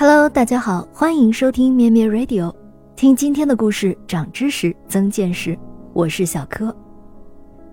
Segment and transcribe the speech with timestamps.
[0.00, 2.50] Hello，大家好，欢迎收听咩咩 Radio，
[2.96, 5.54] 听今天的故事，长知识，增见识。
[5.92, 6.74] 我是小柯。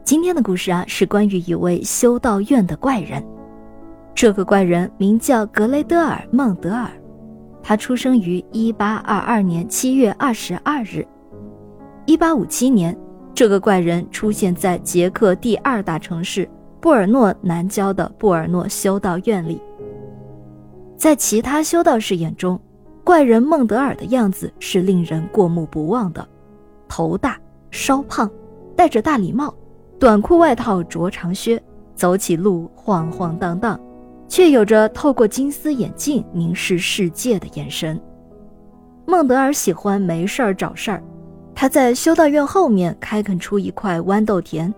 [0.04, 3.26] 今天的故事啊，是关于一位修道院的怪人。
[4.14, 6.92] 这个怪人名叫格雷德尔·孟德尔，
[7.64, 11.08] 他出生于1822年7月22日。
[12.08, 13.00] 1857年，
[13.34, 16.46] 这个怪人出现在捷克第二大城市
[16.82, 19.62] 布尔诺南郊的布尔诺修道院里。
[20.98, 22.60] 在其他修道士眼中，
[23.04, 26.28] 怪人孟德尔的样子是令人过目不忘的：
[26.88, 28.30] 头大、稍胖，
[28.76, 29.54] 戴着大礼帽，
[30.00, 31.62] 短裤外套着长靴，
[31.94, 33.80] 走起路晃晃荡荡，
[34.28, 38.00] 却有着透过金丝眼镜凝视世界的眼神。
[39.06, 41.04] 孟德尔喜欢没事儿找事儿，
[41.54, 44.74] 他在修道院后面开垦出一块豌豆田，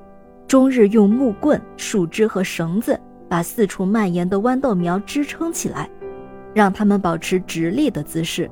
[0.46, 3.00] 终日用木棍、树枝和绳子
[3.30, 5.90] 把四处蔓延的豌豆苗支撑起来。
[6.54, 8.50] 让他们保持直立的姿势。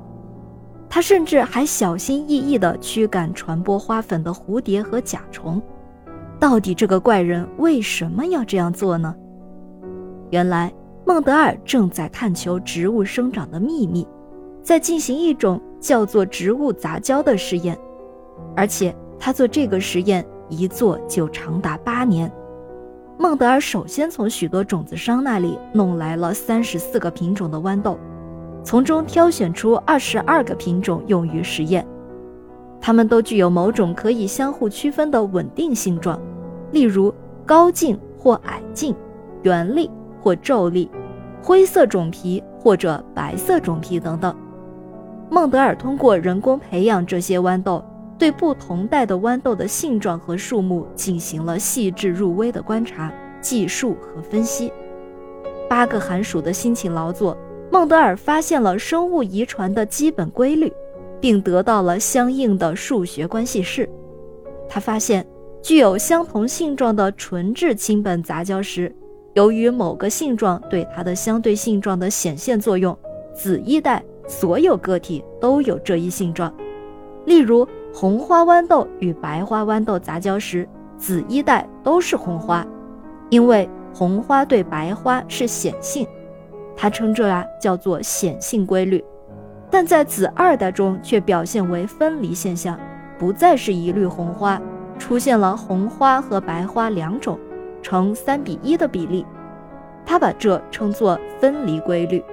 [0.88, 5.60] 他甚至还小心翼翼地驱赶传播花粉的蝴蝶和甲虫。
[6.40, 9.14] 到底这个怪人为什么要这样做呢？
[10.30, 10.72] 原来
[11.04, 14.06] 孟德尔正在探求植物生长的秘密，
[14.62, 17.76] 在进行一种叫做植物杂交的实验，
[18.54, 22.30] 而且他做这个实验一做就长达八年。
[23.20, 27.98] 孟德尔首先从许多种子商那里弄来了三十四个品种的豌豆，
[28.62, 31.84] 从中挑选出二十二个品种用于实验。
[32.80, 36.16] 它们都具有某种可以相互区分的稳定性状，
[36.70, 37.12] 例如
[37.44, 38.94] 高茎或矮茎、
[39.42, 39.90] 圆粒
[40.22, 40.88] 或皱粒、
[41.42, 44.32] 灰色种皮或者白色种皮等等。
[45.28, 47.84] 孟德尔通过人工培养这些豌豆。
[48.18, 54.72] 对不同代的豌豆的性状和数目进行了细致入微的观察、计数和分析。
[55.68, 57.36] 八个寒暑的辛勤劳作，
[57.70, 60.72] 孟德尔发现了生物遗传的基本规律，
[61.20, 63.88] 并得到了相应的数学关系式。
[64.68, 65.24] 他发现，
[65.62, 68.92] 具有相同性状的纯质亲本杂交时，
[69.34, 72.98] 由于某个性状对它的相对性状的显现作用，
[73.32, 76.52] 子一代所有个体都有这一性状。
[77.24, 77.64] 例如。
[78.00, 82.64] 红花豌豆与白花豌豆杂交时，子一代都是红花，
[83.28, 86.06] 因为红花对白花是显性，
[86.76, 89.04] 他称这啊叫做显性规律。
[89.68, 92.78] 但在子二代中却表现为分离现象，
[93.18, 94.62] 不再是一律红花，
[94.96, 97.36] 出现了红花和白花两种，
[97.82, 99.26] 呈三比一的比例，
[100.06, 102.24] 他把这称作分离规律。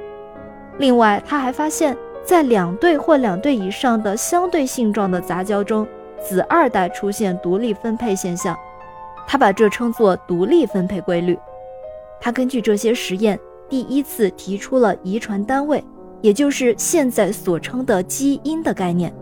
[0.77, 1.97] 另外，他还发现。
[2.25, 5.87] 在两对或两对以上的相对性状的杂交中，
[6.19, 8.57] 子二代出现独立分配现象，
[9.27, 11.37] 他把这称作独立分配规律。
[12.19, 15.83] 他根据这些实验，第一次提出了遗传单位，
[16.21, 19.13] 也就是现在所称的基因的概念。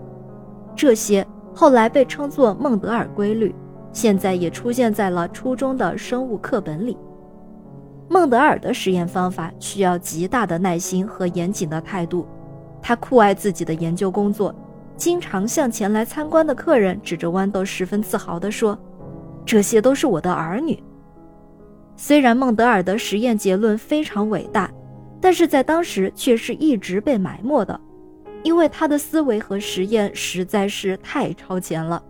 [0.74, 3.54] 这些后来被称作孟德尔规律，
[3.92, 6.98] 现在也出现在了初中的生物课本里。
[8.08, 12.26] 孟德尔的实验方法需要极大的耐心和严谨的态度。
[12.84, 14.54] 他酷爱自己的研究工作，
[14.98, 18.78] 经常向前来参观的客人指着豌豆，十分自豪地说
[19.46, 20.78] ：“这些都是我的儿女。”
[21.96, 24.70] 虽然孟德尔的实验结论非常伟大，
[25.22, 27.80] 但是在当时却是一直被埋没的，
[28.44, 32.04] 因为他的思维和实验实在是太超前了。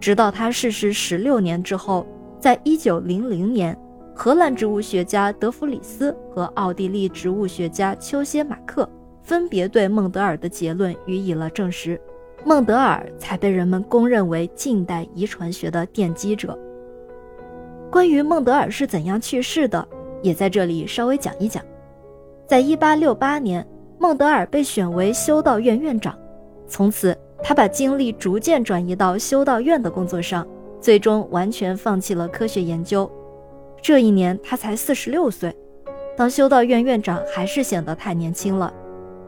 [0.00, 2.06] 直到他逝世十六年之后，
[2.40, 3.78] 在一九零零年，
[4.14, 8.88] 荷兰植物学家德弗里斯和奥地利植物学家丘歇马克。
[9.24, 11.98] 分别对孟德尔的结论予以了证实，
[12.44, 16.56] 孟德尔才被人们公认为近代遗传学的奠基者。
[17.90, 19.88] 关于孟德尔是怎样去世的，
[20.22, 21.64] 也在这里稍微讲一讲。
[22.46, 23.66] 在1868年，
[23.98, 26.14] 孟德尔被选为修道院院长，
[26.68, 30.46] 从此他把精力逐渐转移到修道院的工作上，
[30.80, 33.10] 最终完全放弃了科学研究。
[33.80, 35.56] 这一年他才46岁，
[36.14, 38.70] 当修道院院长还是显得太年轻了。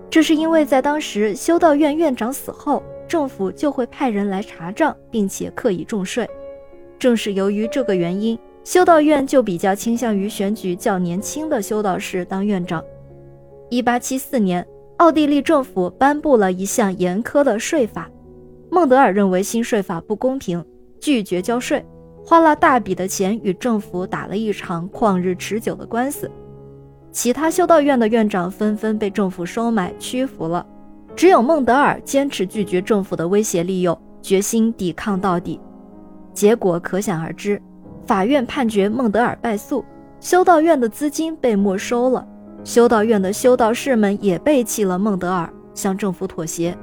[0.09, 6.29] 这是因为在当时修道院院长死后，政府就会派人来查账，并且刻意重税。
[6.99, 12.83] 正是由于这个原因，修道院就比较倾向于选举较年轻的修道士当院长。
[13.71, 14.67] 1874年，
[14.97, 18.11] 奥地利政府颁布了一项严苛的税法，
[18.71, 20.65] 孟德尔认为新税法不公平，
[21.01, 21.85] 拒绝交税，
[22.25, 26.31] 花了大笔的钱与政府打了一场旷日持久的官司。
[27.17, 30.67] 其他修道院的院长纷纷被政府收买屈服了，
[31.17, 35.59] 只有孟德尔坚持拒绝政府的威胁利诱，决心抵抗到底。
[36.35, 37.59] 结果可想而知，
[38.05, 39.83] 法院判决孟德尔败诉，
[40.21, 42.29] 修道院的资金被没收了，
[42.65, 46.77] 修道院的修道士们也背弃了孟德尔，向政府妥协。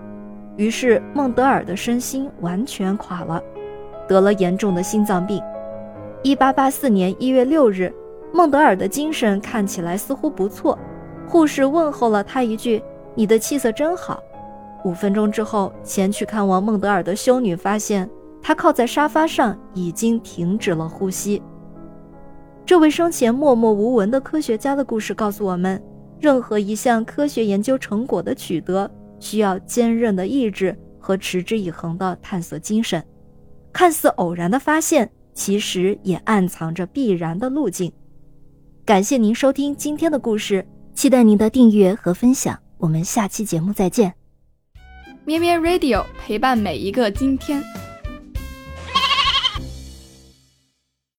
[0.57, 3.39] 于是孟德尔的身心完全垮了，
[4.07, 5.39] 得了严重的心脏病。
[6.23, 7.93] 一八八四年一月六日，
[8.33, 10.77] 孟德尔的精神看起来似乎不错，
[11.27, 12.83] 护士问候了他一句
[13.13, 14.21] ：“你的气色真好。”
[14.83, 18.09] 五分钟之后，前去看望孟德尔的修女发现
[18.41, 21.41] 他靠在沙发上，已经停止了呼吸。
[22.65, 25.79] 这位生前默默无闻的科学家的故事告诉我们：
[26.19, 28.89] 任何一项科学研究成果的取得，
[29.19, 33.01] 需要坚韧的意志和持之以恒的探索精神。
[33.71, 35.07] 看似偶然的发现。
[35.35, 37.91] 其实也暗藏着必然的路径。
[38.85, 42.59] 感谢您收听今天的故事，期待您的订阅和分享。
[42.77, 44.13] 我们下期节目再见。
[45.23, 47.63] 咩咩 Radio 陪伴每一个今天。